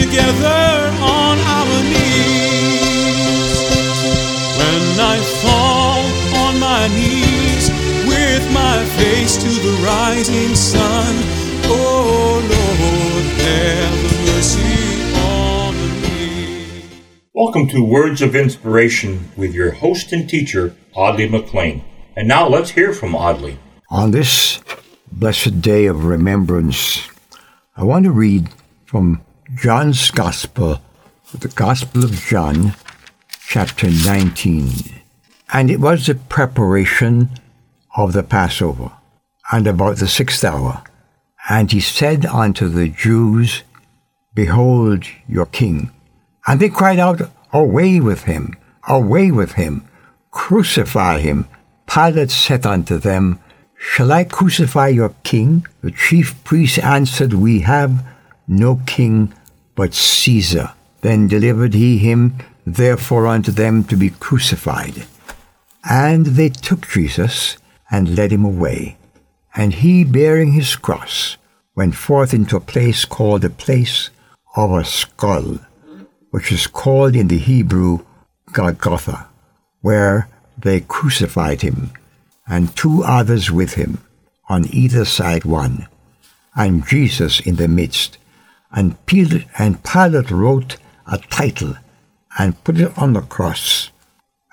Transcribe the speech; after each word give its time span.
together 0.00 0.92
on 1.00 1.38
our 1.38 1.82
knees. 1.84 3.52
When 4.58 5.00
I 5.00 5.16
fall 5.40 6.04
on 6.44 6.60
my 6.60 6.88
knees 6.88 7.70
with 8.06 8.44
my 8.52 8.84
face 8.98 9.36
to 9.38 9.48
the 9.48 9.82
rising 9.82 10.54
sun, 10.54 11.14
oh 11.64 12.42
Lord, 12.52 13.26
have 13.40 14.00
mercy 14.26 14.76
on 15.16 15.74
me. 16.02 16.82
Welcome 17.32 17.66
to 17.68 17.82
Words 17.82 18.20
of 18.20 18.36
Inspiration 18.36 19.30
with 19.34 19.54
your 19.54 19.70
host 19.70 20.12
and 20.12 20.28
teacher, 20.28 20.76
Audley 20.94 21.26
McLean. 21.26 21.82
And 22.16 22.28
now 22.28 22.46
let's 22.48 22.70
hear 22.70 22.92
from 22.92 23.14
Audley. 23.14 23.58
On 23.88 24.10
this 24.10 24.60
blessed 25.10 25.62
day 25.62 25.86
of 25.86 26.04
remembrance, 26.04 27.08
I 27.78 27.84
want 27.84 28.04
to 28.04 28.10
read 28.10 28.50
from 28.84 29.22
John's 29.54 30.10
Gospel, 30.10 30.80
the 31.32 31.46
Gospel 31.46 32.02
of 32.04 32.10
John, 32.10 32.74
chapter 33.46 33.88
19. 33.88 34.70
And 35.52 35.70
it 35.70 35.78
was 35.78 36.06
the 36.06 36.16
preparation 36.16 37.30
of 37.96 38.12
the 38.12 38.24
Passover, 38.24 38.90
and 39.52 39.68
about 39.68 39.98
the 39.98 40.08
sixth 40.08 40.44
hour. 40.44 40.82
And 41.48 41.70
he 41.70 41.78
said 41.78 42.26
unto 42.26 42.68
the 42.68 42.88
Jews, 42.88 43.62
Behold 44.34 45.04
your 45.28 45.46
king. 45.46 45.92
And 46.48 46.58
they 46.58 46.68
cried 46.68 46.98
out, 46.98 47.30
Away 47.52 48.00
with 48.00 48.24
him, 48.24 48.56
away 48.88 49.30
with 49.30 49.52
him, 49.52 49.86
crucify 50.32 51.20
him. 51.20 51.46
Pilate 51.86 52.32
said 52.32 52.66
unto 52.66 52.98
them, 52.98 53.38
Shall 53.78 54.10
I 54.10 54.24
crucify 54.24 54.88
your 54.88 55.14
king? 55.22 55.64
The 55.82 55.92
chief 55.92 56.42
priests 56.42 56.78
answered, 56.78 57.32
We 57.32 57.60
have 57.60 58.04
no 58.48 58.80
king 58.86 59.32
but 59.74 59.94
Caesar. 59.94 60.72
Then 61.02 61.28
delivered 61.28 61.74
he 61.74 61.98
him 61.98 62.38
therefore 62.66 63.26
unto 63.26 63.52
them 63.52 63.84
to 63.84 63.96
be 63.96 64.10
crucified. 64.10 65.06
And 65.88 66.26
they 66.26 66.48
took 66.48 66.88
Jesus 66.88 67.56
and 67.90 68.16
led 68.16 68.32
him 68.32 68.44
away. 68.44 68.96
And 69.54 69.72
he, 69.72 70.04
bearing 70.04 70.52
his 70.52 70.74
cross, 70.74 71.36
went 71.76 71.94
forth 71.94 72.34
into 72.34 72.56
a 72.56 72.60
place 72.60 73.04
called 73.04 73.42
the 73.42 73.50
place 73.50 74.10
of 74.56 74.72
a 74.72 74.84
skull, 74.84 75.58
which 76.30 76.50
is 76.50 76.66
called 76.66 77.14
in 77.14 77.28
the 77.28 77.38
Hebrew 77.38 78.00
Golgotha, 78.52 79.28
where 79.80 80.28
they 80.58 80.80
crucified 80.80 81.62
him, 81.62 81.92
and 82.48 82.74
two 82.74 83.02
others 83.04 83.50
with 83.50 83.74
him, 83.74 83.98
on 84.48 84.66
either 84.72 85.04
side 85.04 85.44
one, 85.44 85.86
and 86.54 86.86
Jesus 86.86 87.40
in 87.40 87.56
the 87.56 87.68
midst. 87.68 88.18
And 88.72 89.04
Pilate, 89.06 89.46
and 89.58 89.82
Pilate 89.84 90.30
wrote 90.30 90.76
a 91.10 91.18
title 91.18 91.74
and 92.38 92.62
put 92.64 92.78
it 92.78 92.96
on 92.98 93.12
the 93.12 93.22
cross. 93.22 93.90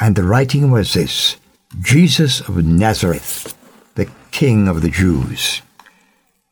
And 0.00 0.16
the 0.16 0.24
writing 0.24 0.70
was 0.70 0.94
this 0.94 1.36
Jesus 1.80 2.40
of 2.40 2.64
Nazareth, 2.64 3.56
the 3.94 4.10
King 4.30 4.68
of 4.68 4.82
the 4.82 4.90
Jews. 4.90 5.62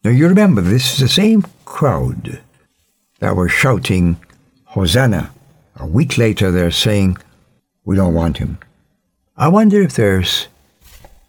Now 0.05 0.11
you 0.11 0.29
remember, 0.29 0.61
this 0.61 0.93
is 0.95 0.99
the 1.01 1.09
same 1.09 1.45
crowd 1.65 2.41
that 3.19 3.35
were 3.35 3.49
shouting, 3.49 4.17
Hosanna. 4.67 5.33
A 5.77 5.87
week 5.87 6.19
later, 6.19 6.51
they're 6.51 6.71
saying, 6.71 7.19
We 7.85 7.97
don't 7.97 8.15
want 8.15 8.39
him. 8.39 8.59
I 9.37 9.49
wonder 9.49 9.81
if 9.83 9.95
there's 9.95 10.49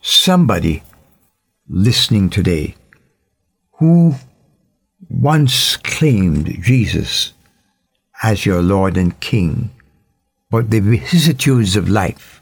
somebody 0.02 0.84
listening 1.68 2.30
today 2.30 2.76
who 3.74 4.16
once 5.08 5.78
claimed 5.78 6.62
Jesus 6.62 7.34
as 8.22 8.46
your 8.46 8.62
Lord 8.62 8.98
and 8.98 9.18
King, 9.20 9.70
but 10.50 10.70
the 10.70 10.82
vicissitudes 10.82 11.76
of 11.76 11.88
life, 11.88 12.42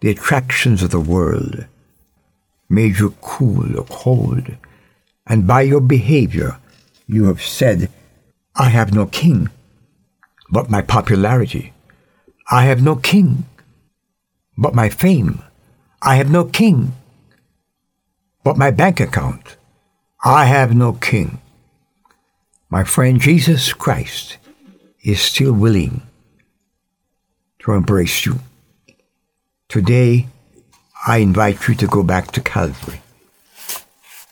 the 0.00 0.10
attractions 0.10 0.82
of 0.82 0.90
the 0.90 1.00
world, 1.00 1.66
made 2.68 2.98
you 2.98 3.14
cool 3.20 3.78
or 3.78 3.84
cold, 3.84 4.56
and 5.26 5.46
by 5.46 5.62
your 5.62 5.80
behavior 5.80 6.58
you 7.06 7.26
have 7.26 7.42
said, 7.42 7.90
I 8.56 8.70
have 8.70 8.92
no 8.92 9.06
king 9.06 9.50
but 10.50 10.70
my 10.70 10.82
popularity. 10.82 11.72
I 12.50 12.64
have 12.64 12.82
no 12.82 12.96
king 12.96 13.44
but 14.56 14.74
my 14.74 14.88
fame. 14.88 15.42
I 16.02 16.16
have 16.16 16.30
no 16.30 16.44
king 16.44 16.92
but 18.44 18.56
my 18.56 18.70
bank 18.70 19.00
account. 19.00 19.56
I 20.24 20.44
have 20.46 20.74
no 20.74 20.92
king. 20.92 21.40
My 22.68 22.82
friend 22.82 23.20
Jesus 23.20 23.72
Christ 23.72 24.38
is 25.04 25.20
still 25.20 25.52
willing 25.52 26.02
to 27.60 27.72
embrace 27.72 28.26
you. 28.26 28.40
Today, 29.68 30.26
I 31.06 31.18
invite 31.18 31.68
you 31.68 31.76
to 31.76 31.86
go 31.86 32.02
back 32.02 32.32
to 32.32 32.40
Calvary. 32.40 33.02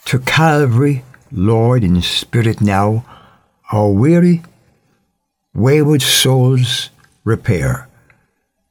To 0.06 0.18
Calvary, 0.18 1.04
Lord, 1.30 1.84
in 1.84 2.02
spirit 2.02 2.60
now, 2.60 3.04
our 3.70 3.90
weary, 3.90 4.42
wayward 5.54 6.02
souls 6.02 6.90
repair, 7.22 7.88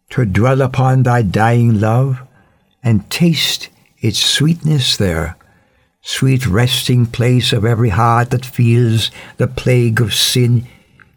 to 0.10 0.26
dwell 0.26 0.62
upon 0.62 1.04
thy 1.04 1.22
dying 1.22 1.80
love 1.80 2.22
and 2.84 3.10
taste 3.10 3.70
its 4.02 4.20
sweetness 4.20 4.98
there, 4.98 5.38
sweet 6.04 6.46
resting 6.46 7.06
place 7.06 7.54
of 7.54 7.66
every 7.66 7.90
heart 7.90 8.30
that 8.30 8.46
feels 8.46 9.10
the 9.38 9.48
plague 9.48 10.02
of 10.02 10.14
sin, 10.14 10.68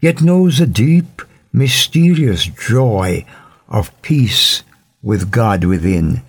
yet 0.01 0.21
knows 0.21 0.57
the 0.57 0.65
deep, 0.65 1.21
mysterious 1.51 2.45
joy 2.45 3.25
of 3.67 3.91
peace 4.01 4.63
with 5.03 5.29
God 5.29 5.65
within. 5.65 6.21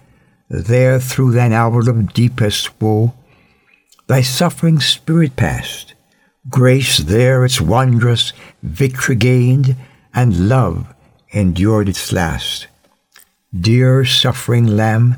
There, 0.50 0.98
through 0.98 1.32
thine 1.32 1.52
hour 1.52 1.88
of 1.88 2.12
deepest 2.12 2.80
woe, 2.80 3.14
thy 4.08 4.22
suffering 4.22 4.80
spirit 4.80 5.36
passed, 5.36 5.94
grace 6.48 6.98
there 6.98 7.44
its 7.44 7.60
wondrous 7.60 8.32
victory 8.62 9.16
gained, 9.16 9.76
and 10.12 10.48
love 10.48 10.92
endured 11.30 11.88
its 11.88 12.12
last. 12.12 12.66
Dear 13.54 14.04
suffering 14.04 14.66
Lamb, 14.66 15.16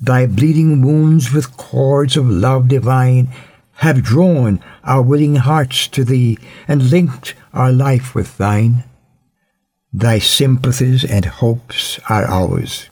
thy 0.00 0.26
bleeding 0.26 0.82
wounds 0.82 1.32
with 1.32 1.56
cords 1.56 2.16
of 2.16 2.28
love 2.28 2.68
divine 2.68 3.28
have 3.76 4.02
drawn 4.02 4.60
our 4.84 5.02
willing 5.02 5.36
hearts 5.36 5.86
to 5.88 6.04
thee 6.04 6.38
and 6.66 6.90
linked 6.90 7.34
our 7.52 7.72
life 7.72 8.14
with 8.14 8.36
thine. 8.38 8.84
Thy 9.92 10.18
sympathies 10.18 11.04
and 11.04 11.24
hopes 11.24 11.98
are 12.08 12.24
ours. 12.24 12.90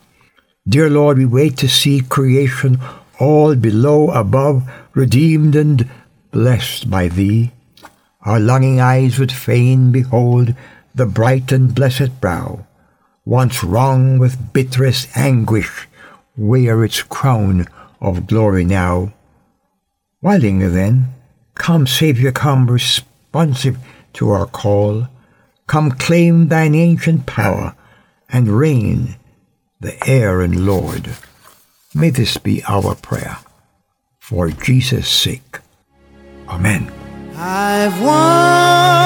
Dear 0.68 0.90
Lord, 0.90 1.18
we 1.18 1.26
wait 1.26 1.56
to 1.58 1.68
see 1.68 2.00
creation 2.00 2.80
all 3.18 3.54
below, 3.54 4.10
above, 4.10 4.68
redeemed 4.94 5.54
and 5.54 5.88
blessed 6.30 6.90
by 6.90 7.08
Thee. 7.08 7.52
Our 8.22 8.40
longing 8.40 8.80
eyes 8.80 9.18
would 9.18 9.32
fain 9.32 9.92
behold 9.92 10.54
the 10.94 11.06
bright 11.06 11.52
and 11.52 11.74
blessed 11.74 12.20
brow, 12.20 12.66
once 13.24 13.62
wrung 13.62 14.18
with 14.18 14.52
bitterest 14.52 15.16
anguish, 15.16 15.86
wear 16.36 16.84
its 16.84 17.02
crown 17.02 17.66
of 18.00 18.26
glory 18.26 18.64
now. 18.64 19.12
Why 20.20 20.36
linger 20.36 20.68
then? 20.68 21.14
Come, 21.54 21.86
Saviour, 21.86 22.32
come, 22.32 22.70
responsive 22.70 23.78
to 24.14 24.30
our 24.30 24.46
call. 24.46 25.08
Come 25.66 25.92
claim 25.92 26.48
thine 26.48 26.74
ancient 26.74 27.26
power 27.26 27.74
and 28.28 28.48
reign 28.48 29.16
the 29.80 29.96
heir 30.08 30.40
and 30.40 30.66
Lord. 30.66 31.10
May 31.94 32.10
this 32.10 32.36
be 32.36 32.62
our 32.64 32.94
prayer. 32.94 33.38
For 34.18 34.50
Jesus' 34.50 35.08
sake. 35.08 35.60
Amen. 36.48 36.92
I've 37.36 38.00
wandered 38.02 39.05